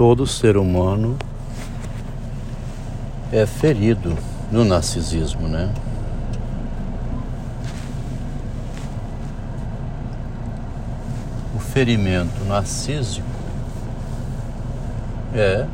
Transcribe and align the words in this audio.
todo 0.00 0.26
ser 0.26 0.56
humano 0.56 1.14
é 3.30 3.44
ferido 3.44 4.16
no 4.50 4.64
narcisismo, 4.64 5.46
né? 5.46 5.70
O 11.54 11.58
ferimento 11.58 12.42
narcísico 12.46 13.28
é 15.34 15.66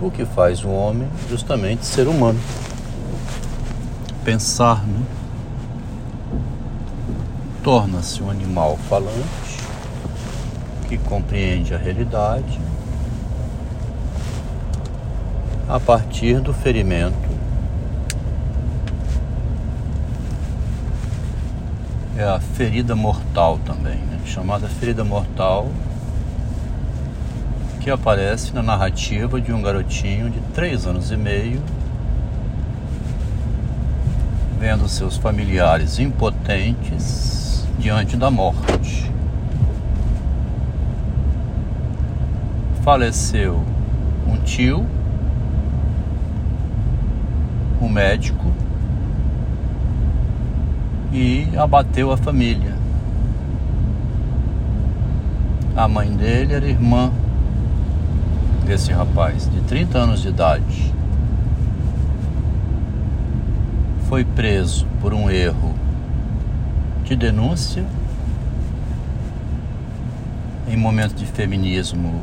o 0.00 0.10
que 0.10 0.24
faz 0.24 0.64
o 0.64 0.70
homem 0.70 1.10
justamente 1.28 1.84
ser 1.84 2.08
humano. 2.08 2.40
Pensar, 4.24 4.82
né? 4.86 5.02
Torna-se 7.62 8.22
um 8.22 8.30
animal 8.30 8.78
falante 8.88 9.41
que 10.92 10.98
compreende 10.98 11.74
a 11.74 11.78
realidade 11.78 12.60
a 15.66 15.80
partir 15.80 16.38
do 16.38 16.52
ferimento 16.52 17.16
é 22.18 22.24
a 22.24 22.38
ferida 22.38 22.94
mortal 22.94 23.58
também, 23.64 23.96
né? 23.96 24.20
chamada 24.26 24.68
ferida 24.68 25.02
mortal, 25.02 25.70
que 27.80 27.90
aparece 27.90 28.52
na 28.52 28.62
narrativa 28.62 29.40
de 29.40 29.50
um 29.50 29.62
garotinho 29.62 30.28
de 30.28 30.40
três 30.52 30.86
anos 30.86 31.10
e 31.10 31.16
meio, 31.16 31.62
vendo 34.60 34.86
seus 34.90 35.16
familiares 35.16 35.98
impotentes 35.98 37.66
diante 37.78 38.14
da 38.14 38.30
morte. 38.30 39.11
Faleceu 42.82 43.62
um 44.26 44.38
tio 44.38 44.84
um 47.80 47.88
médico 47.88 48.52
e 51.12 51.48
abateu 51.56 52.10
a 52.10 52.16
família. 52.16 52.74
A 55.76 55.86
mãe 55.86 56.10
dele 56.12 56.54
era 56.54 56.66
irmã 56.66 57.12
desse 58.66 58.92
rapaz, 58.92 59.48
de 59.48 59.60
30 59.60 59.98
anos 59.98 60.22
de 60.22 60.28
idade. 60.28 60.92
Foi 64.08 64.24
preso 64.24 64.88
por 65.00 65.14
um 65.14 65.30
erro 65.30 65.72
de 67.04 67.14
denúncia 67.14 67.84
em 70.68 70.76
momento 70.76 71.14
de 71.14 71.26
feminismo 71.26 72.22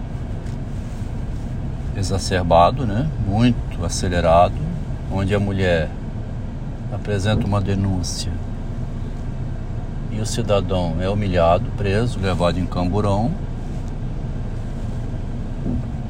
exacerbado, 2.00 2.86
né? 2.86 3.08
Muito 3.28 3.86
acelerado 3.86 4.56
onde 5.12 5.36
a 5.36 5.40
mulher 5.40 5.90
apresenta 6.94 7.46
uma 7.46 7.62
denúncia 7.62 8.32
e 10.12 10.20
o 10.20 10.26
cidadão 10.26 10.98
é 11.00 11.10
humilhado, 11.10 11.66
preso, 11.78 12.20
levado 12.20 12.60
em 12.60 12.66
camburão. 12.66 13.32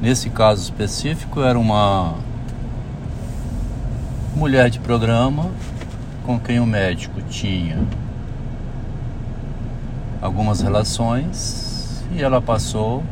Nesse 0.02 0.30
caso 0.30 0.62
específico, 0.62 1.42
era 1.42 1.60
uma 1.60 2.16
mulher 4.36 4.70
de 4.70 4.80
programa 4.80 5.52
com 6.26 6.40
quem 6.40 6.60
o 6.60 6.66
médico 6.66 7.22
tinha 7.24 7.78
algumas 10.22 10.62
relações 10.62 12.04
e 12.12 12.22
ela 12.22 12.42
passou 12.42 13.04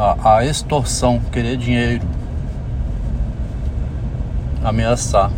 a, 0.00 0.36
a 0.36 0.46
extorsão, 0.46 1.20
querer 1.30 1.58
dinheiro 1.58 2.06
ameaçar. 4.64 5.30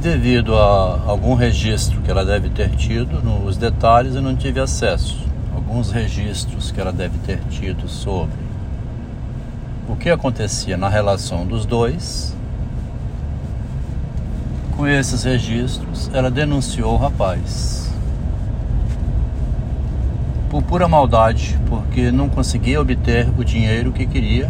Devido 0.00 0.56
a 0.56 1.02
algum 1.06 1.34
registro 1.34 2.00
que 2.00 2.10
ela 2.10 2.24
deve 2.24 2.48
ter 2.48 2.70
tido, 2.70 3.22
nos 3.22 3.58
detalhes 3.58 4.14
eu 4.14 4.22
não 4.22 4.34
tive 4.34 4.58
acesso. 4.58 5.28
Alguns 5.54 5.92
registros 5.92 6.72
que 6.72 6.80
ela 6.80 6.92
deve 6.92 7.18
ter 7.18 7.38
tido 7.50 7.86
sobre 7.86 8.40
o 9.86 9.94
que 9.94 10.08
acontecia 10.08 10.78
na 10.78 10.88
relação 10.88 11.46
dos 11.46 11.66
dois. 11.66 12.34
Com 14.76 14.86
esses 14.86 15.22
registros, 15.24 16.10
ela 16.14 16.30
denunciou 16.30 16.94
o 16.94 16.96
rapaz. 16.96 17.81
Por 20.52 20.62
pura 20.62 20.86
maldade, 20.86 21.58
porque 21.66 22.12
não 22.12 22.28
conseguia 22.28 22.80
obter 22.80 23.26
o 23.38 23.44
dinheiro 23.44 23.90
que 23.90 24.06
queria 24.06 24.48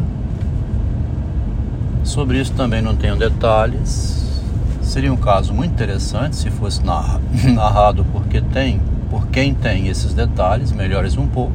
Sobre 2.05 2.41
isso 2.41 2.53
também 2.55 2.83
não 2.83 2.97
tenho 2.97 3.17
detalhes. 3.17 4.43
Seria 4.81 5.13
um 5.13 5.17
caso 5.17 5.55
muito 5.55 5.73
interessante 5.73 6.35
se 6.35 6.51
fosse 6.51 6.83
narrado 6.85 8.05
porque 8.13 8.41
tem, 8.41 8.81
por 9.09 9.29
quem 9.29 9.55
tem 9.55 9.87
esses 9.87 10.13
detalhes, 10.13 10.73
melhores 10.73 11.17
um 11.17 11.29
pouco. 11.29 11.53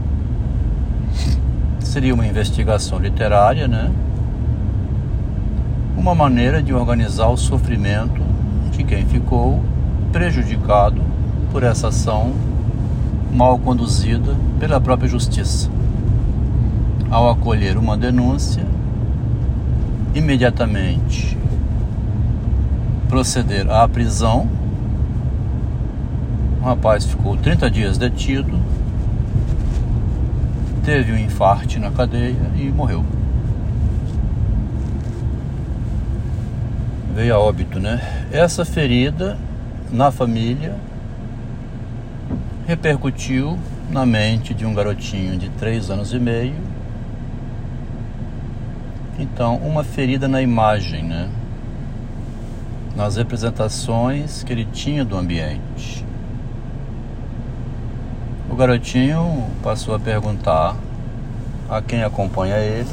Seria 1.79 2.13
uma 2.13 2.25
investigação 2.25 2.99
literária, 2.99 3.67
né? 3.67 3.91
Uma 5.97 6.15
maneira 6.15 6.63
de 6.63 6.73
organizar 6.73 7.27
o 7.27 7.37
sofrimento 7.37 8.21
de 8.71 8.83
quem 8.83 9.05
ficou 9.05 9.61
prejudicado 10.13 11.01
por 11.51 11.63
essa 11.63 11.89
ação 11.89 12.33
mal 13.31 13.57
conduzida 13.59 14.35
pela 14.59 14.79
própria 14.79 15.09
justiça. 15.09 15.69
Ao 17.09 17.29
acolher 17.29 17.77
uma 17.77 17.95
denúncia, 17.95 18.65
imediatamente 20.13 21.37
proceder 23.07 23.69
à 23.69 23.87
prisão. 23.87 24.47
O 26.61 26.65
rapaz 26.65 27.05
ficou 27.05 27.37
30 27.37 27.71
dias 27.71 27.97
detido, 27.97 28.59
teve 30.83 31.13
um 31.13 31.17
infarte 31.17 31.79
na 31.79 31.91
cadeia 31.91 32.35
e 32.55 32.63
morreu. 32.69 33.05
Veio 37.15 37.35
a 37.35 37.39
óbito, 37.39 37.79
né? 37.79 38.01
Essa 38.31 38.63
ferida 38.65 39.37
na 39.91 40.11
família 40.11 40.75
repercutiu 42.67 43.57
na 43.89 44.05
mente 44.05 44.53
de 44.53 44.65
um 44.65 44.73
garotinho 44.73 45.37
de 45.37 45.49
3 45.49 45.89
anos 45.89 46.13
e 46.13 46.19
meio 46.19 46.77
então, 49.19 49.55
uma 49.55 49.83
ferida 49.83 50.27
na 50.27 50.43
imagem, 50.43 51.03
né? 51.03 51.27
Nas 52.95 53.15
representações 53.15 54.43
que 54.43 54.53
ele 54.53 54.65
tinha 54.65 55.03
do 55.03 55.17
ambiente. 55.17 56.05
O 58.47 58.55
garotinho 58.55 59.47
passou 59.63 59.95
a 59.95 59.99
perguntar 59.99 60.75
a 61.67 61.81
quem 61.81 62.03
acompanha 62.03 62.57
ele 62.57 62.89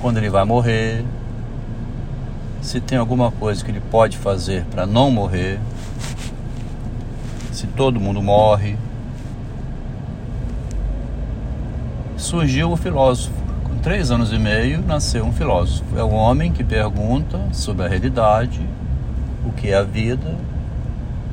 quando 0.00 0.18
ele 0.18 0.30
vai 0.30 0.44
morrer, 0.44 1.04
se 2.62 2.80
tem 2.80 2.96
alguma 2.96 3.30
coisa 3.32 3.62
que 3.64 3.70
ele 3.70 3.82
pode 3.90 4.16
fazer 4.16 4.64
para 4.70 4.86
não 4.86 5.10
morrer, 5.10 5.58
se 7.60 7.66
todo 7.66 8.00
mundo 8.00 8.22
morre. 8.22 8.74
Surgiu 12.16 12.72
o 12.72 12.76
filósofo 12.76 13.34
três 13.82 14.10
anos 14.10 14.32
e 14.32 14.38
meio, 14.38 14.82
nasceu 14.82 15.24
um 15.24 15.32
filósofo. 15.32 15.98
É 15.98 16.02
um 16.02 16.14
homem 16.14 16.52
que 16.52 16.64
pergunta 16.64 17.38
sobre 17.52 17.84
a 17.84 17.88
realidade, 17.88 18.60
o 19.44 19.52
que 19.52 19.68
é 19.68 19.76
a 19.76 19.82
vida, 19.82 20.36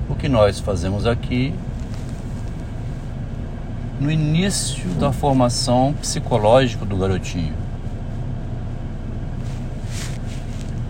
o 0.10 0.16
que 0.16 0.28
nós 0.28 0.60
fazemos 0.60 1.06
aqui. 1.06 1.54
No 4.00 4.12
início 4.12 4.90
da 4.96 5.14
formação 5.14 5.94
psicológica 5.94 6.86
do 6.86 6.98
garotinho. 6.98 7.67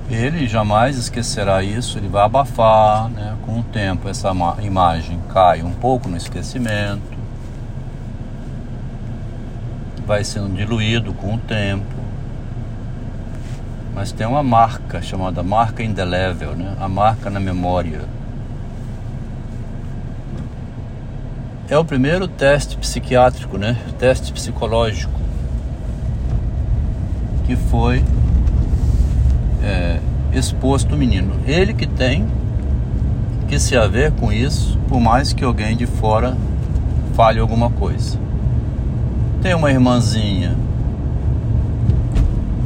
Ele 0.09 0.47
jamais 0.47 0.97
esquecerá 0.97 1.61
isso, 1.61 1.97
ele 1.97 2.07
vai 2.07 2.23
abafar, 2.23 3.09
né? 3.09 3.35
com 3.45 3.59
o 3.59 3.63
tempo 3.63 4.07
essa 4.07 4.31
imagem 4.61 5.19
cai 5.29 5.61
um 5.61 5.73
pouco 5.73 6.07
no 6.07 6.15
esquecimento 6.15 7.17
vai 10.07 10.23
sendo 10.23 10.55
diluído 10.55 11.13
com 11.13 11.35
o 11.35 11.37
tempo. 11.37 11.97
Mas 13.93 14.13
tem 14.13 14.25
uma 14.25 14.41
marca 14.41 15.01
chamada 15.01 15.43
marca 15.43 15.83
indelével, 15.83 16.55
né? 16.55 16.73
a 16.79 16.87
marca 16.87 17.29
na 17.29 17.41
memória. 17.41 18.01
É 21.67 21.77
o 21.77 21.83
primeiro 21.83 22.25
teste 22.25 22.77
psiquiátrico, 22.77 23.57
né? 23.57 23.77
teste 23.99 24.31
psicológico, 24.31 25.19
que 27.45 27.57
foi 27.57 28.01
é, 29.63 29.99
exposto 30.31 30.95
o 30.95 30.97
menino. 30.97 31.33
Ele 31.45 31.73
que 31.73 31.87
tem 31.87 32.25
que 33.47 33.57
se 33.59 33.77
a 33.77 33.87
ver 33.87 34.11
com 34.11 34.31
isso, 34.31 34.77
por 34.89 34.99
mais 34.99 35.31
que 35.31 35.43
alguém 35.43 35.75
de 35.75 35.85
fora 35.85 36.35
fale 37.13 37.39
alguma 37.39 37.69
coisa. 37.69 38.19
Tem 39.41 39.53
uma 39.53 39.71
irmãzinha, 39.71 40.55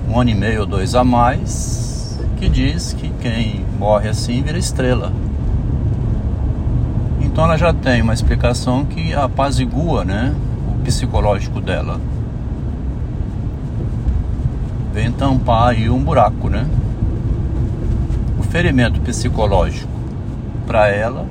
um 0.10 0.20
ano 0.20 0.30
e 0.30 0.36
meio 0.36 0.62
ou 0.62 0.66
dois 0.66 0.96
a 0.96 1.04
mais, 1.04 2.20
que 2.38 2.50
diz 2.50 2.94
que 2.94 3.10
quem 3.22 3.64
morre 3.78 4.10
assim 4.10 4.42
vira 4.42 4.58
estrela. 4.58 5.14
Então 7.22 7.46
ela 7.46 7.58
já 7.58 7.72
tem 7.72 8.02
uma 8.02 8.14
explicação 8.14 8.84
que 8.84 9.14
apazigua 9.14 10.04
né, 10.04 10.34
o 10.68 10.84
psicológico 10.84 11.62
dela. 11.62 12.00
Vem 14.92 15.12
tampar 15.12 15.70
aí 15.70 15.90
um 15.90 16.04
buraco, 16.04 16.50
né? 16.50 16.66
Ferimento 18.51 19.00
psicológico 19.00 19.89
para 20.68 20.89
ela 20.89 21.25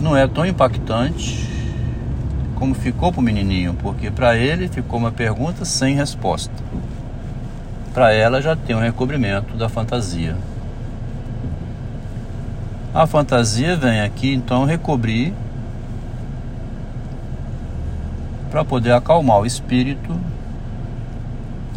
não 0.00 0.16
é 0.16 0.28
tão 0.28 0.46
impactante 0.46 1.50
como 2.54 2.76
ficou 2.76 3.10
para 3.10 3.20
o 3.20 3.22
menininho, 3.22 3.74
porque 3.74 4.08
para 4.08 4.36
ele 4.36 4.68
ficou 4.68 5.00
uma 5.00 5.10
pergunta 5.10 5.64
sem 5.64 5.96
resposta. 5.96 6.54
Para 7.92 8.12
ela 8.12 8.40
já 8.40 8.54
tem 8.54 8.76
um 8.76 8.80
recobrimento 8.80 9.56
da 9.56 9.68
fantasia. 9.68 10.36
A 12.94 13.04
fantasia 13.04 13.74
vem 13.74 14.02
aqui 14.02 14.32
então 14.32 14.64
recobrir 14.64 15.34
para 18.48 18.64
poder 18.64 18.92
acalmar 18.92 19.40
o 19.40 19.46
espírito 19.46 20.16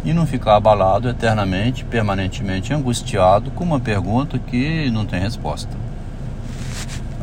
e 0.04 0.12
não 0.12 0.26
ficar 0.26 0.56
abalado 0.56 1.08
eternamente, 1.08 1.84
permanentemente 1.84 2.74
angustiado 2.74 3.50
com 3.50 3.64
uma 3.64 3.80
pergunta 3.80 4.38
que 4.38 4.90
não 4.90 5.06
tem 5.06 5.18
resposta. 5.18 5.74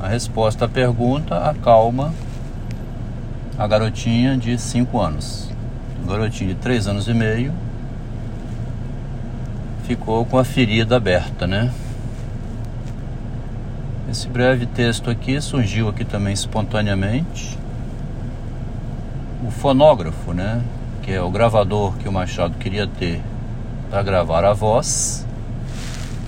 A 0.01 0.07
resposta 0.07 0.65
à 0.65 0.67
pergunta 0.67 1.37
acalma 1.37 2.11
a 3.57 3.67
garotinha 3.67 4.35
de 4.35 4.57
5 4.57 4.99
anos. 4.99 5.49
O 6.03 6.07
garotinho 6.07 6.55
de 6.55 6.55
3 6.55 6.87
anos 6.87 7.07
e 7.07 7.13
meio 7.13 7.53
ficou 9.83 10.25
com 10.25 10.39
a 10.39 10.43
ferida 10.43 10.97
aberta, 10.97 11.45
né? 11.45 11.71
Esse 14.09 14.27
breve 14.27 14.65
texto 14.65 15.11
aqui 15.11 15.39
surgiu 15.39 15.87
aqui 15.87 16.03
também 16.03 16.33
espontaneamente. 16.33 17.57
O 19.45 19.51
fonógrafo, 19.51 20.33
né? 20.33 20.61
Que 21.11 21.15
é 21.17 21.21
o 21.21 21.29
gravador 21.29 21.97
que 21.97 22.07
o 22.07 22.11
Machado 22.11 22.57
queria 22.57 22.87
ter 22.87 23.21
para 23.89 24.01
gravar 24.01 24.45
a 24.45 24.53
voz, 24.53 25.27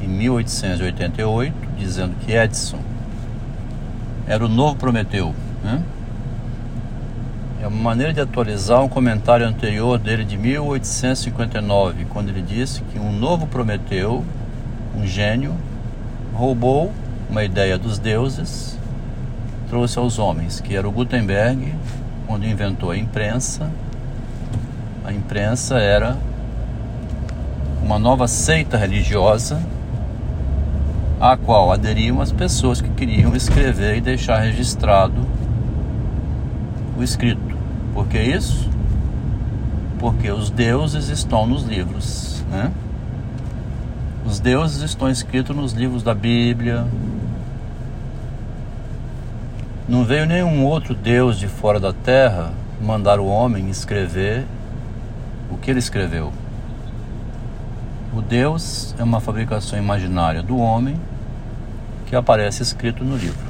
em 0.02 0.10
1888, 0.10 1.56
dizendo 1.78 2.14
que 2.20 2.34
Edison 2.34 2.80
era 4.28 4.44
o 4.44 4.50
novo 4.50 4.76
Prometeu, 4.76 5.34
né? 5.64 5.82
É 7.62 7.68
uma 7.70 7.82
maneira 7.82 8.12
de 8.12 8.20
atualizar 8.20 8.84
um 8.84 8.90
comentário 8.90 9.48
anterior 9.48 9.98
dele 9.98 10.26
de 10.26 10.36
1859, 10.36 12.04
quando 12.10 12.28
ele 12.28 12.42
disse 12.42 12.82
que 12.92 13.00
um 13.00 13.14
novo 13.14 13.48
Prometeu, 13.48 14.22
um 14.98 15.08
gênio, 15.08 15.56
roubou 16.34 16.92
uma 17.30 17.46
ideia 17.46 17.78
dos 17.78 17.98
deuses, 17.98 18.78
trouxe 19.70 19.98
aos 19.98 20.20
homens, 20.20 20.60
que 20.60 20.76
era 20.76 20.86
o 20.86 20.92
Gutenberg, 20.92 21.74
quando 22.28 22.46
inventou 22.46 22.92
a 22.92 22.98
imprensa. 22.98 23.72
A 25.04 25.12
imprensa 25.12 25.80
era 25.80 26.18
uma 27.84 28.00
nova 28.00 28.26
seita 28.28 28.78
religiosa 28.78 29.62
à 31.20 31.36
qual 31.36 31.72
aderiam 31.74 32.22
as 32.22 32.32
pessoas 32.32 32.80
que 32.80 32.90
queriam 32.90 33.36
escrever 33.36 33.98
e 33.98 34.02
deixar 34.02 34.40
registrado 34.40 35.28
o 36.98 37.04
escrito. 37.04 37.58
Por 37.94 38.08
que 38.08 38.18
isso? 38.18 38.70
Porque 40.00 40.32
os 40.32 40.50
deuses 40.50 41.10
estão 41.10 41.46
nos 41.46 41.64
livros, 41.64 42.44
né? 42.50 42.72
Os 44.26 44.40
deuses 44.40 44.82
estão 44.82 45.10
escritos 45.10 45.54
nos 45.54 45.74
livros 45.74 46.02
da 46.02 46.14
Bíblia. 46.14 46.86
Não 49.88 50.06
veio 50.06 50.26
nenhum 50.26 50.66
outro 50.66 50.96
deus 50.96 51.38
de 51.38 51.48
fora 51.50 51.78
da 51.78 51.92
terra 51.92 52.52
mandar 52.82 53.20
o 53.20 53.26
homem 53.26 53.70
escrever 53.70 54.46
o 55.54 55.58
que 55.58 55.70
ele 55.70 55.80
escreveu. 55.80 56.32
O 58.14 58.22
Deus 58.22 58.94
é 58.98 59.04
uma 59.04 59.20
fabricação 59.20 59.78
imaginária 59.78 60.44
do 60.44 60.58
homem 60.58 61.00
que 62.06 62.16
aparece 62.16 62.62
escrito 62.62 63.04
no 63.04 63.16
livro. 63.16 63.46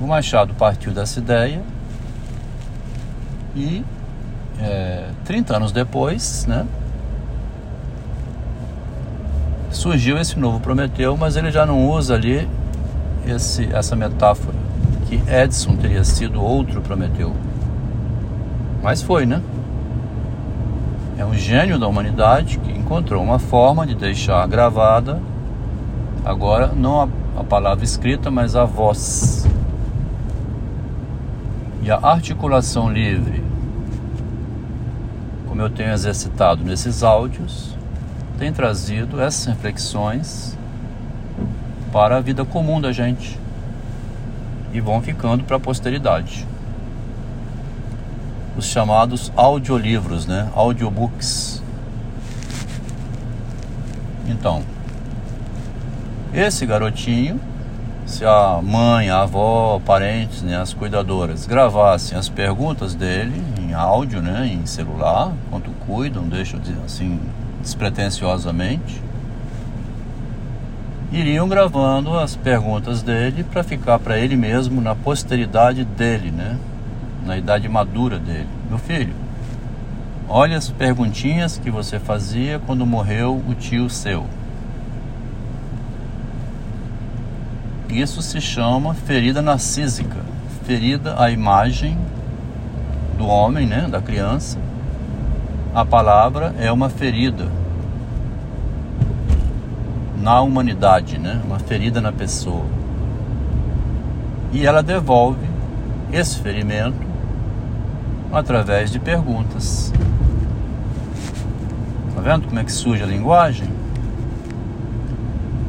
O 0.00 0.06
Machado 0.06 0.54
partiu 0.54 0.92
dessa 0.92 1.20
ideia 1.20 1.62
e 3.54 3.84
é, 4.60 5.10
30 5.24 5.56
anos 5.56 5.72
depois, 5.72 6.46
né, 6.46 6.66
surgiu 9.70 10.18
esse 10.18 10.38
novo 10.38 10.60
Prometeu, 10.60 11.16
mas 11.16 11.36
ele 11.36 11.50
já 11.50 11.64
não 11.64 11.88
usa 11.88 12.14
ali 12.14 12.48
esse, 13.26 13.68
essa 13.72 13.96
metáfora 13.96 14.56
que 15.08 15.22
Edson 15.30 15.76
teria 15.76 16.04
sido 16.04 16.42
outro 16.42 16.80
Prometeu. 16.80 17.34
Mas 18.82 19.00
foi, 19.00 19.24
né? 19.24 19.40
É 21.16 21.24
um 21.24 21.34
gênio 21.34 21.78
da 21.78 21.86
humanidade 21.86 22.58
que 22.58 22.72
encontrou 22.72 23.22
uma 23.22 23.38
forma 23.38 23.86
de 23.86 23.94
deixar 23.94 24.46
gravada 24.48 25.20
agora 26.24 26.68
não 26.68 27.02
a, 27.02 27.08
a 27.40 27.44
palavra 27.44 27.84
escrita, 27.84 28.30
mas 28.30 28.56
a 28.56 28.64
voz 28.64 29.46
e 31.82 31.90
a 31.90 31.96
articulação 31.96 32.92
livre, 32.92 33.42
como 35.48 35.60
eu 35.60 35.68
tenho 35.68 35.92
exercitado 35.92 36.62
nesses 36.62 37.02
áudios, 37.02 37.76
tem 38.38 38.52
trazido 38.52 39.20
essas 39.20 39.46
reflexões 39.46 40.56
para 41.92 42.16
a 42.16 42.20
vida 42.20 42.44
comum 42.44 42.80
da 42.80 42.92
gente 42.92 43.38
e 44.72 44.80
vão 44.80 45.02
ficando 45.02 45.44
para 45.44 45.56
a 45.56 45.60
posteridade. 45.60 46.46
Os 48.56 48.66
chamados 48.66 49.32
audiolivros, 49.36 50.26
né? 50.26 50.50
Audiobooks. 50.54 51.62
Então, 54.26 54.62
esse 56.32 56.64
garotinho 56.64 57.40
se 58.12 58.24
a 58.24 58.60
mãe, 58.62 59.08
a 59.08 59.22
avó, 59.22 59.80
parentes, 59.84 60.42
né, 60.42 60.60
as 60.60 60.74
cuidadoras 60.74 61.46
gravassem 61.46 62.18
as 62.18 62.28
perguntas 62.28 62.94
dele 62.94 63.42
em 63.58 63.72
áudio, 63.72 64.20
né, 64.20 64.46
em 64.46 64.66
celular, 64.66 65.32
enquanto 65.46 65.70
cuidam, 65.86 66.24
deixam 66.24 66.60
assim 66.84 67.20
despretensiosamente, 67.60 69.00
iriam 71.12 71.48
gravando 71.48 72.18
as 72.18 72.34
perguntas 72.34 73.02
dele 73.02 73.44
para 73.44 73.62
ficar 73.62 73.98
para 73.98 74.18
ele 74.18 74.36
mesmo 74.36 74.80
na 74.80 74.94
posteridade 74.94 75.84
dele, 75.84 76.30
né, 76.30 76.58
na 77.24 77.36
idade 77.36 77.68
madura 77.68 78.18
dele. 78.18 78.48
Meu 78.68 78.78
filho, 78.78 79.14
olha 80.28 80.56
as 80.56 80.68
perguntinhas 80.68 81.58
que 81.58 81.70
você 81.70 81.98
fazia 81.98 82.60
quando 82.66 82.84
morreu 82.84 83.42
o 83.48 83.54
tio 83.54 83.88
seu. 83.88 84.26
Isso 87.88 88.22
se 88.22 88.40
chama 88.40 88.94
ferida 88.94 89.42
narcísica, 89.42 90.16
ferida 90.64 91.14
à 91.22 91.30
imagem 91.30 91.98
do 93.18 93.26
homem, 93.26 93.66
né, 93.66 93.86
da 93.90 94.00
criança. 94.00 94.58
A 95.74 95.84
palavra 95.84 96.54
é 96.58 96.72
uma 96.72 96.88
ferida 96.88 97.48
na 100.16 100.40
humanidade, 100.40 101.18
né, 101.18 101.40
uma 101.44 101.58
ferida 101.58 102.00
na 102.00 102.12
pessoa. 102.12 102.64
E 104.52 104.66
ela 104.66 104.82
devolve 104.82 105.46
esse 106.12 106.38
ferimento 106.38 107.11
através 108.32 108.90
de 108.90 108.98
perguntas. 108.98 109.92
Tá 112.14 112.20
vendo 112.20 112.48
como 112.48 112.58
é 112.58 112.64
que 112.64 112.72
surge 112.72 113.02
a 113.02 113.06
linguagem? 113.06 113.68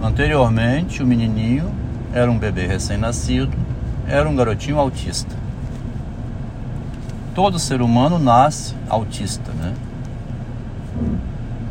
Anteriormente, 0.01 1.01
o 1.01 1.07
menininho 1.07 1.71
era 2.13 2.29
um 2.29 2.37
bebê 2.37 2.67
recém-nascido, 2.67 3.51
era 4.07 4.27
um 4.27 4.35
garotinho 4.35 4.77
autista. 4.77 5.35
Todo 7.33 7.57
ser 7.57 7.81
humano 7.81 8.19
nasce 8.19 8.75
autista, 8.87 9.51
né? 9.53 9.73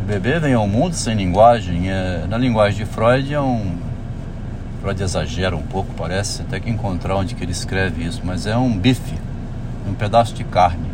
O 0.02 0.04
bebê 0.04 0.40
vem 0.40 0.54
ao 0.54 0.66
mundo 0.66 0.94
sem 0.94 1.14
linguagem. 1.14 1.88
É, 1.88 2.26
na 2.28 2.36
linguagem 2.36 2.84
de 2.84 2.90
Freud 2.90 3.32
é 3.32 3.40
um. 3.40 3.76
Freud 4.80 5.00
exagera 5.00 5.54
um 5.54 5.62
pouco, 5.62 5.94
parece 5.96 6.42
até 6.42 6.58
que 6.58 6.68
encontrar 6.68 7.14
onde 7.14 7.36
que 7.36 7.44
ele 7.44 7.52
escreve 7.52 8.04
isso, 8.04 8.20
mas 8.24 8.46
é 8.46 8.56
um 8.56 8.76
bife, 8.76 9.14
um 9.88 9.94
pedaço 9.94 10.34
de 10.34 10.44
carne. 10.44 10.90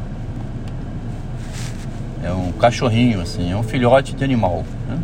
É 2.22 2.32
um 2.32 2.52
cachorrinho, 2.52 3.20
assim, 3.20 3.50
é 3.52 3.56
um 3.56 3.62
filhote 3.62 4.14
de 4.14 4.24
animal. 4.24 4.64
Né? 4.88 4.98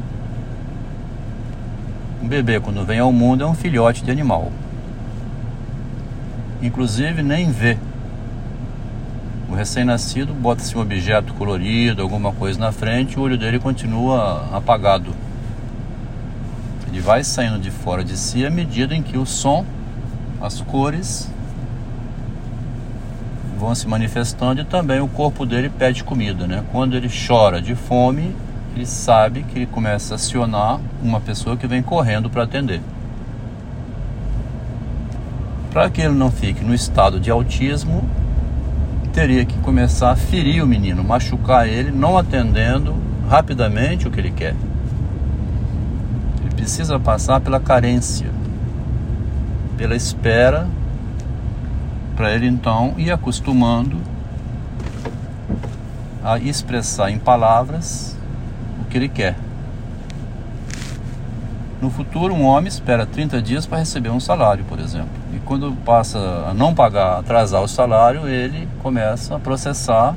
Um 2.22 2.26
bebê, 2.26 2.58
quando 2.60 2.84
vem 2.84 2.98
ao 2.98 3.12
mundo, 3.12 3.44
é 3.44 3.46
um 3.46 3.54
filhote 3.54 4.02
de 4.02 4.10
animal. 4.10 4.50
Inclusive, 6.60 7.22
nem 7.22 7.50
vê. 7.50 7.76
O 9.48 9.54
recém-nascido 9.54 10.32
bota-se 10.32 10.76
um 10.76 10.80
objeto 10.80 11.34
colorido, 11.34 12.02
alguma 12.02 12.32
coisa 12.32 12.58
na 12.58 12.72
frente, 12.72 13.18
o 13.18 13.22
olho 13.22 13.38
dele 13.38 13.58
continua 13.58 14.48
apagado. 14.52 15.14
Ele 16.88 17.00
vai 17.00 17.22
saindo 17.22 17.58
de 17.58 17.70
fora 17.70 18.02
de 18.02 18.16
si 18.16 18.44
à 18.46 18.50
medida 18.50 18.94
em 18.94 19.02
que 19.02 19.18
o 19.18 19.26
som, 19.26 19.64
as 20.40 20.60
cores 20.60 21.30
vão 23.64 23.74
se 23.74 23.88
manifestando 23.88 24.60
e 24.60 24.64
também 24.64 25.00
o 25.00 25.08
corpo 25.08 25.46
dele 25.46 25.70
pede 25.70 26.04
comida, 26.04 26.46
né? 26.46 26.62
Quando 26.70 26.94
ele 26.94 27.08
chora 27.08 27.62
de 27.62 27.74
fome, 27.74 28.36
ele 28.74 28.84
sabe 28.84 29.42
que 29.42 29.58
ele 29.58 29.66
começa 29.66 30.14
a 30.14 30.16
acionar 30.16 30.78
uma 31.02 31.18
pessoa 31.18 31.56
que 31.56 31.66
vem 31.66 31.82
correndo 31.82 32.28
para 32.28 32.42
atender. 32.42 32.80
Para 35.72 35.88
que 35.88 36.02
ele 36.02 36.14
não 36.14 36.30
fique 36.30 36.62
no 36.62 36.74
estado 36.74 37.18
de 37.18 37.30
autismo, 37.30 38.08
teria 39.12 39.44
que 39.44 39.56
começar 39.58 40.10
a 40.10 40.16
ferir 40.16 40.62
o 40.62 40.66
menino, 40.66 41.02
machucar 41.02 41.66
ele, 41.66 41.90
não 41.90 42.18
atendendo 42.18 42.94
rapidamente 43.28 44.06
o 44.06 44.10
que 44.10 44.20
ele 44.20 44.30
quer. 44.30 44.54
Ele 46.40 46.54
precisa 46.54 47.00
passar 47.00 47.40
pela 47.40 47.58
carência, 47.58 48.28
pela 49.78 49.96
espera 49.96 50.68
para 52.16 52.32
ele 52.32 52.46
então 52.46 52.94
ir 52.96 53.10
acostumando 53.10 53.98
a 56.22 56.38
expressar 56.38 57.10
em 57.10 57.18
palavras 57.18 58.16
o 58.80 58.84
que 58.86 58.96
ele 58.96 59.08
quer. 59.08 59.36
No 61.82 61.90
futuro, 61.90 62.32
um 62.32 62.44
homem 62.44 62.68
espera 62.68 63.04
30 63.04 63.42
dias 63.42 63.66
para 63.66 63.78
receber 63.78 64.08
um 64.08 64.18
salário, 64.18 64.64
por 64.64 64.78
exemplo. 64.78 65.10
E 65.34 65.38
quando 65.40 65.70
passa 65.84 66.18
a 66.48 66.54
não 66.54 66.74
pagar, 66.74 67.18
atrasar 67.18 67.62
o 67.62 67.68
salário, 67.68 68.26
ele 68.26 68.66
começa 68.82 69.36
a 69.36 69.38
processar, 69.38 70.14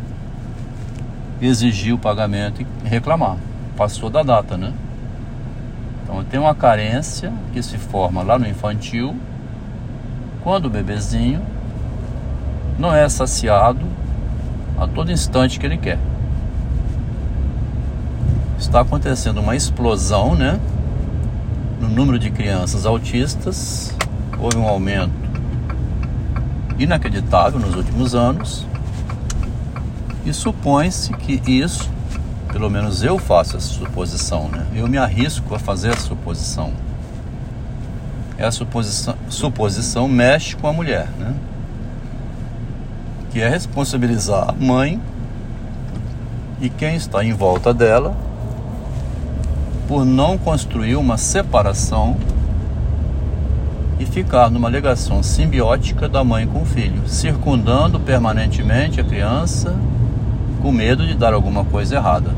exigir 1.41 1.93
o 1.93 1.97
pagamento 1.97 2.61
e 2.61 2.87
reclamar. 2.87 3.35
Passou 3.75 4.09
da 4.09 4.23
data, 4.23 4.55
né? 4.55 4.71
Então 6.03 6.23
tem 6.23 6.39
uma 6.39 6.55
carência 6.55 7.33
que 7.51 7.61
se 7.61 7.77
forma 7.77 8.23
lá 8.23 8.39
no 8.39 8.47
infantil, 8.47 9.13
quando 10.41 10.67
o 10.67 10.69
bebezinho 10.69 11.41
não 12.77 12.93
é 12.93 13.07
saciado 13.09 13.85
a 14.77 14.87
todo 14.87 15.11
instante 15.11 15.59
que 15.59 15.65
ele 15.65 15.77
quer. 15.77 15.97
Está 18.59 18.81
acontecendo 18.81 19.39
uma 19.39 19.55
explosão, 19.55 20.35
né? 20.35 20.59
No 21.79 21.89
número 21.89 22.19
de 22.19 22.29
crianças 22.29 22.85
autistas, 22.85 23.95
houve 24.39 24.57
um 24.57 24.67
aumento 24.67 25.13
inacreditável 26.77 27.59
nos 27.59 27.75
últimos 27.75 28.13
anos. 28.13 28.65
E 30.25 30.33
supõe-se 30.33 31.13
que 31.13 31.41
isso, 31.49 31.89
pelo 32.51 32.69
menos 32.69 33.03
eu 33.03 33.17
faço 33.17 33.57
essa 33.57 33.67
suposição, 33.67 34.49
né? 34.49 34.65
Eu 34.75 34.87
me 34.87 34.97
arrisco 34.97 35.55
a 35.55 35.59
fazer 35.59 35.93
a 35.93 35.97
suposição. 35.97 36.73
Essa 38.37 38.57
suposição, 38.57 39.15
suposição 39.29 40.07
mexe 40.07 40.55
com 40.55 40.67
a 40.67 40.73
mulher, 40.73 41.07
né? 41.17 41.33
Que 43.31 43.41
é 43.41 43.49
responsabilizar 43.49 44.49
a 44.49 44.53
mãe 44.53 45.01
e 46.61 46.69
quem 46.69 46.95
está 46.95 47.23
em 47.23 47.33
volta 47.33 47.73
dela 47.73 48.15
por 49.87 50.05
não 50.05 50.37
construir 50.37 50.95
uma 50.95 51.17
separação 51.17 52.17
e 53.99 54.05
ficar 54.05 54.49
numa 54.51 54.69
ligação 54.69 55.23
simbiótica 55.23 56.07
da 56.07 56.23
mãe 56.23 56.45
com 56.45 56.61
o 56.61 56.65
filho, 56.65 57.07
circundando 57.07 57.99
permanentemente 57.99 58.99
a 58.99 59.03
criança 59.03 59.75
com 60.61 60.71
medo 60.71 61.05
de 61.05 61.15
dar 61.15 61.33
alguma 61.33 61.63
coisa 61.63 61.95
errada. 61.95 62.31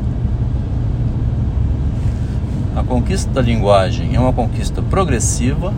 A 2.75 2.83
conquista 2.83 3.29
da 3.31 3.41
linguagem 3.41 4.15
é 4.15 4.19
uma 4.19 4.31
conquista 4.31 4.81
progressiva 4.81 5.73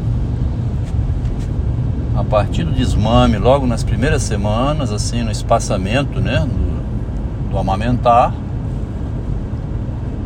a 2.16 2.24
partir 2.24 2.64
do 2.64 2.72
desmame, 2.72 3.38
logo 3.38 3.66
nas 3.66 3.84
primeiras 3.84 4.22
semanas, 4.24 4.92
assim, 4.92 5.24
no 5.24 5.32
espaçamento, 5.32 6.20
né, 6.20 6.40
do, 6.40 7.52
do 7.52 7.58
amamentar. 7.58 8.34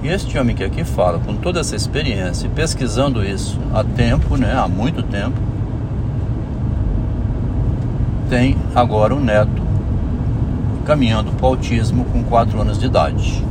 E 0.03 0.07
este 0.07 0.37
homem 0.37 0.55
que 0.55 0.63
aqui 0.63 0.83
fala, 0.83 1.19
com 1.19 1.35
toda 1.35 1.59
essa 1.59 1.75
experiência, 1.75 2.49
pesquisando 2.49 3.23
isso 3.23 3.59
há 3.73 3.83
tempo, 3.83 4.37
né, 4.37 4.55
há 4.57 4.67
muito 4.67 5.03
tempo, 5.03 5.39
tem 8.29 8.57
agora 8.73 9.13
um 9.13 9.19
neto 9.19 9.63
caminhando 10.85 11.31
para 11.31 11.45
o 11.45 11.49
autismo 11.49 12.05
com 12.05 12.23
4 12.23 12.61
anos 12.61 12.79
de 12.79 12.85
idade. 12.85 13.43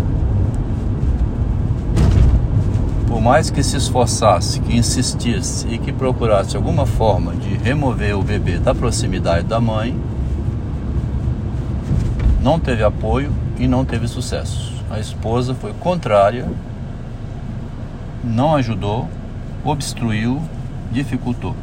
Por 3.14 3.22
mais 3.22 3.48
que 3.48 3.62
se 3.62 3.76
esforçasse, 3.76 4.58
que 4.58 4.76
insistisse 4.76 5.68
e 5.68 5.78
que 5.78 5.92
procurasse 5.92 6.56
alguma 6.56 6.84
forma 6.84 7.32
de 7.36 7.54
remover 7.54 8.18
o 8.18 8.24
bebê 8.24 8.58
da 8.58 8.74
proximidade 8.74 9.46
da 9.46 9.60
mãe, 9.60 9.96
não 12.42 12.58
teve 12.58 12.82
apoio 12.82 13.32
e 13.56 13.68
não 13.68 13.84
teve 13.84 14.08
sucesso. 14.08 14.72
A 14.90 14.98
esposa 14.98 15.54
foi 15.54 15.72
contrária, 15.74 16.50
não 18.24 18.56
ajudou, 18.56 19.08
obstruiu, 19.64 20.42
dificultou. 20.90 21.54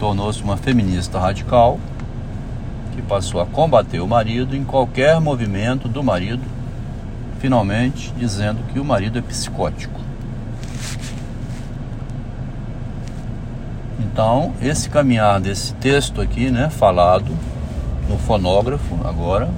Tornou-se 0.00 0.42
uma 0.42 0.56
feminista 0.56 1.20
radical 1.20 1.78
que 2.96 3.02
passou 3.02 3.40
a 3.40 3.46
combater 3.46 4.00
o 4.00 4.08
marido 4.08 4.56
em 4.56 4.64
qualquer 4.64 5.20
movimento 5.20 5.86
do 5.86 6.02
marido, 6.02 6.42
finalmente 7.38 8.12
dizendo 8.18 8.58
que 8.72 8.80
o 8.80 8.84
marido 8.84 9.20
é 9.20 9.22
psicótico. 9.22 10.02
Então, 14.12 14.52
esse 14.60 14.90
caminhar 14.90 15.40
desse 15.40 15.72
texto 15.74 16.20
aqui, 16.20 16.50
né, 16.50 16.68
falado 16.68 17.34
no 18.10 18.18
fonógrafo 18.18 18.94
agora, 19.04 19.48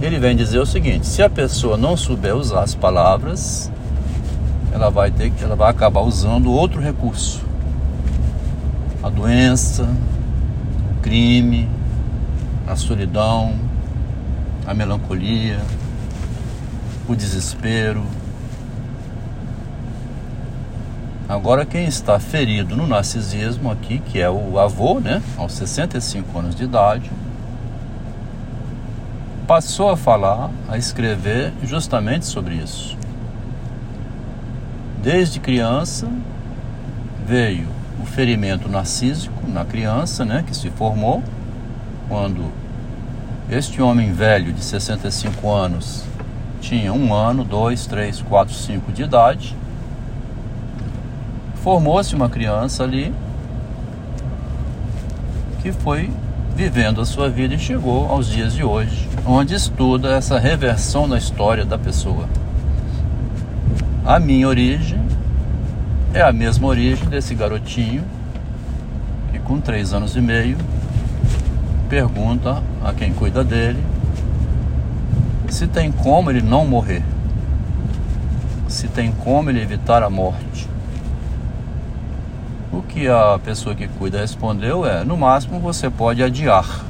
ele 0.00 0.20
vem 0.20 0.36
dizer 0.36 0.60
o 0.60 0.66
seguinte: 0.66 1.04
se 1.04 1.20
a 1.20 1.28
pessoa 1.28 1.76
não 1.76 1.96
souber 1.96 2.36
usar 2.36 2.62
as 2.62 2.72
palavras, 2.72 3.72
ela 4.72 4.88
vai 4.88 5.10
ter 5.10 5.32
que, 5.32 5.42
ela 5.42 5.56
vai 5.56 5.68
acabar 5.68 6.02
usando 6.02 6.52
outro 6.52 6.80
recurso. 6.80 7.42
A 9.02 9.10
doença, 9.10 9.88
o 10.96 11.02
crime, 11.02 11.68
a 12.68 12.76
solidão, 12.76 13.52
a 14.64 14.72
melancolia, 14.72 15.58
o 17.08 17.16
desespero, 17.16 18.04
Agora, 21.30 21.64
quem 21.64 21.84
está 21.84 22.18
ferido 22.18 22.74
no 22.74 22.88
narcisismo 22.88 23.70
aqui, 23.70 24.00
que 24.00 24.20
é 24.20 24.28
o 24.28 24.58
avô, 24.58 24.98
né, 24.98 25.22
aos 25.36 25.52
65 25.52 26.36
anos 26.36 26.56
de 26.56 26.64
idade, 26.64 27.08
passou 29.46 29.90
a 29.90 29.96
falar, 29.96 30.50
a 30.68 30.76
escrever 30.76 31.52
justamente 31.62 32.26
sobre 32.26 32.56
isso. 32.56 32.98
Desde 35.00 35.38
criança 35.38 36.08
veio 37.24 37.68
o 38.02 38.06
ferimento 38.06 38.68
narcísico 38.68 39.46
na 39.46 39.64
criança, 39.64 40.24
né, 40.24 40.42
que 40.44 40.56
se 40.56 40.68
formou 40.70 41.22
quando 42.08 42.50
este 43.48 43.80
homem 43.80 44.12
velho 44.12 44.52
de 44.52 44.64
65 44.64 45.48
anos 45.48 46.02
tinha 46.60 46.92
um 46.92 47.14
ano, 47.14 47.44
dois, 47.44 47.86
três, 47.86 48.20
quatro, 48.20 48.52
cinco 48.52 48.90
de 48.90 49.04
idade 49.04 49.59
formou-se 51.62 52.14
uma 52.14 52.28
criança 52.28 52.82
ali 52.82 53.12
que 55.62 55.72
foi 55.72 56.10
vivendo 56.56 57.00
a 57.00 57.06
sua 57.06 57.28
vida 57.28 57.54
e 57.54 57.58
chegou 57.58 58.08
aos 58.08 58.26
dias 58.26 58.54
de 58.54 58.64
hoje, 58.64 59.08
onde 59.26 59.54
estuda 59.54 60.14
essa 60.14 60.38
reversão 60.38 61.06
na 61.06 61.18
história 61.18 61.64
da 61.64 61.78
pessoa. 61.78 62.28
A 64.04 64.18
minha 64.18 64.48
origem 64.48 65.00
é 66.14 66.22
a 66.22 66.32
mesma 66.32 66.66
origem 66.66 67.06
desse 67.08 67.34
garotinho 67.34 68.02
que, 69.30 69.38
com 69.38 69.60
três 69.60 69.92
anos 69.92 70.16
e 70.16 70.20
meio, 70.20 70.56
pergunta 71.88 72.62
a 72.82 72.92
quem 72.92 73.12
cuida 73.12 73.44
dele 73.44 73.82
se 75.48 75.66
tem 75.66 75.90
como 75.90 76.30
ele 76.30 76.40
não 76.40 76.66
morrer, 76.66 77.02
se 78.68 78.88
tem 78.88 79.12
como 79.12 79.50
ele 79.50 79.60
evitar 79.60 80.02
a 80.02 80.08
morte. 80.08 80.69
O 82.72 82.82
que 82.82 83.08
a 83.08 83.38
pessoa 83.42 83.74
que 83.74 83.88
cuida 83.88 84.20
respondeu 84.20 84.86
é: 84.86 85.04
no 85.04 85.16
máximo 85.16 85.58
você 85.58 85.90
pode 85.90 86.22
adiar. 86.22 86.84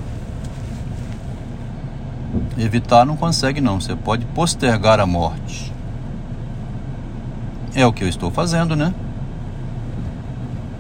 Evitar 2.59 3.07
não 3.07 3.17
consegue, 3.17 3.61
não. 3.61 3.81
Você 3.81 3.97
pode 3.97 4.27
postergar 4.27 5.01
a 5.01 5.07
morte. 5.07 5.73
É 7.75 7.87
o 7.87 7.93
que 7.93 8.05
eu 8.05 8.09
estou 8.09 8.31
fazendo, 8.31 8.77
né? 8.77 8.93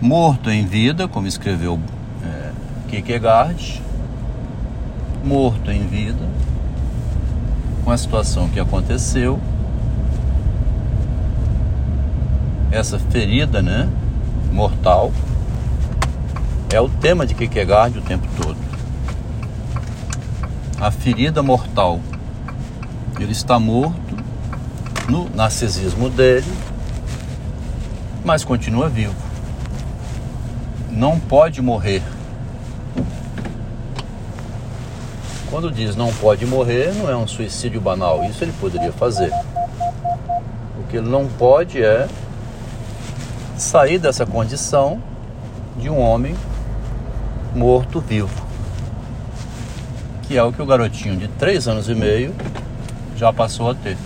Morto 0.00 0.50
em 0.50 0.64
vida, 0.64 1.08
como 1.08 1.26
escreveu 1.26 1.78
é, 2.24 2.50
Kierkegaard, 2.88 3.82
morto 5.24 5.70
em 5.70 5.86
vida, 5.86 6.26
com 7.84 7.90
a 7.90 7.96
situação 7.96 8.48
que 8.48 8.58
aconteceu, 8.58 9.38
essa 12.70 12.98
ferida, 12.98 13.60
né, 13.60 13.88
mortal, 14.50 15.12
é 16.72 16.80
o 16.80 16.88
tema 16.88 17.26
de 17.26 17.34
Kierkegaard 17.34 17.98
o 17.98 18.02
tempo 18.02 18.26
todo. 18.40 18.56
A 20.80 20.90
ferida 20.90 21.42
mortal. 21.42 22.00
Ele 23.18 23.32
está 23.32 23.58
morto 23.58 24.16
no 25.08 25.28
narcisismo 25.34 26.08
dele, 26.08 26.46
mas 28.24 28.44
continua 28.44 28.88
vivo. 28.88 29.14
Não 30.90 31.18
pode 31.18 31.60
morrer. 31.60 32.02
Quando 35.50 35.70
diz 35.70 35.96
não 35.96 36.12
pode 36.14 36.46
morrer, 36.46 36.94
não 36.94 37.10
é 37.10 37.16
um 37.16 37.26
suicídio 37.26 37.80
banal. 37.80 38.24
Isso 38.24 38.44
ele 38.44 38.54
poderia 38.60 38.92
fazer. 38.92 39.32
O 40.78 40.86
que 40.88 40.96
ele 40.96 41.08
não 41.08 41.26
pode 41.26 41.82
é 41.82 42.08
sair 43.60 43.98
dessa 43.98 44.24
condição 44.24 45.00
de 45.76 45.90
um 45.90 45.98
homem 45.98 46.34
morto-vivo, 47.54 48.46
que 50.22 50.36
é 50.36 50.42
o 50.42 50.52
que 50.52 50.62
o 50.62 50.66
garotinho 50.66 51.16
de 51.16 51.28
três 51.28 51.68
anos 51.68 51.88
e 51.88 51.94
meio 51.94 52.34
já 53.16 53.32
passou 53.32 53.70
a 53.70 53.74
ter. 53.74 53.96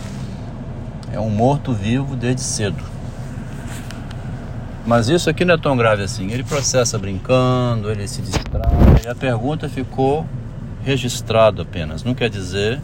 É 1.13 1.21
um 1.21 1.31
morto-vivo 1.31 2.17
desde 2.17 2.41
cedo. 2.41 2.83
Mas 4.85 5.09
isso 5.09 5.31
aqui 5.31 5.45
não 5.45 5.55
é 5.55 5.59
tão 5.59 5.77
grave 5.77 6.03
assim. 6.03 6.31
Ele 6.31 6.43
processa 6.43 6.99
brincando, 6.99 7.91
ele 7.91 8.07
se 8.09 8.21
distrai. 8.21 8.73
E 9.05 9.09
a 9.09 9.15
pergunta 9.15 9.69
ficou 9.69 10.27
registrada 10.85 11.63
apenas. 11.63 12.03
Não 12.03 12.15
quer 12.15 12.29
dizer 12.29 12.81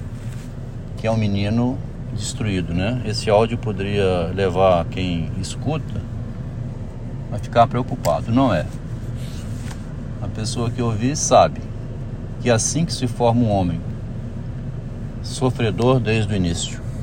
que 0.97 1.07
é 1.07 1.11
um 1.11 1.17
menino 1.17 1.77
destruído, 2.15 2.73
né? 2.73 3.03
Esse 3.05 3.29
áudio 3.29 3.59
poderia 3.59 4.31
levar 4.35 4.85
quem 4.87 5.31
escuta 5.41 6.10
a 7.33 7.39
ficar 7.39 7.67
preocupado. 7.67 8.33
Não 8.33 8.53
é. 8.55 8.67
A 10.23 10.29
pessoa 10.29 10.71
que 10.71 10.83
ouvir 10.83 11.17
sabe 11.17 11.61
que 12.41 12.51
assim 12.51 12.85
que 12.85 12.93
se 12.93 13.07
forma 13.07 13.43
um 13.43 13.51
homem, 13.51 13.81
sofredor 15.23 16.01
desde 16.01 16.33
o 16.33 16.37
início. 16.37 16.80